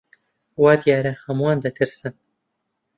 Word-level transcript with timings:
وا 0.61 0.71
دیارە 0.83 1.11
هەمووان 1.23 1.57
دەترسن. 1.65 2.13